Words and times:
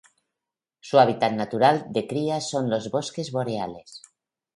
Su 0.79 0.97
hábitat 0.99 1.33
natural 1.33 1.85
de 1.93 2.07
cría 2.07 2.41
son 2.41 2.71
los 2.71 2.89
bosques 2.89 3.31
boreales. 3.31 4.01